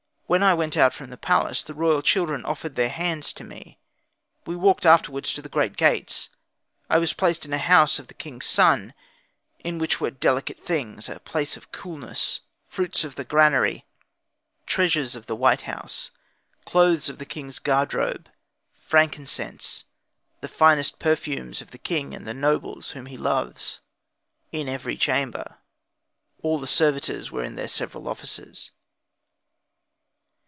When 0.31 0.43
I 0.43 0.53
went 0.53 0.77
out 0.77 0.93
from 0.93 1.09
the 1.09 1.17
palace, 1.17 1.61
the 1.61 1.73
royal 1.73 2.01
children 2.01 2.45
offered 2.45 2.77
their 2.77 2.87
hands 2.87 3.33
to 3.33 3.43
me; 3.43 3.79
we 4.45 4.55
walked 4.55 4.85
afterwards 4.85 5.33
to 5.33 5.41
the 5.41 5.49
Great 5.49 5.75
Gates. 5.75 6.29
I 6.89 6.99
was 6.99 7.11
placed 7.11 7.43
in 7.43 7.51
a 7.51 7.57
house 7.57 7.99
of 7.99 8.09
a 8.09 8.13
king's 8.13 8.45
son, 8.45 8.93
in 9.59 9.77
which 9.77 9.99
were 9.99 10.09
delicate 10.09 10.57
things, 10.57 11.09
a 11.09 11.19
place 11.19 11.57
of 11.57 11.73
coolness, 11.73 12.39
fruits 12.69 13.03
of 13.03 13.15
the 13.15 13.25
granary, 13.25 13.83
treasures 14.65 15.15
of 15.17 15.25
the 15.25 15.35
White 15.35 15.63
House, 15.63 16.11
clothes 16.63 17.09
of 17.09 17.17
the 17.17 17.25
king's 17.25 17.59
guardrobe, 17.59 18.29
frankincense, 18.73 19.83
the 20.39 20.47
finest 20.47 20.97
perfumes 20.97 21.61
of 21.61 21.71
the 21.71 21.77
king 21.77 22.13
and 22.15 22.25
the 22.25 22.33
nobles 22.33 22.91
whom 22.91 23.07
he 23.07 23.17
loves, 23.17 23.81
in 24.53 24.69
every 24.69 24.95
chamber. 24.95 25.57
All 26.41 26.57
the 26.57 26.67
servitors 26.67 27.31
were 27.33 27.43
in 27.43 27.55
their 27.55 27.67
several 27.67 28.07
offices. 28.07 28.71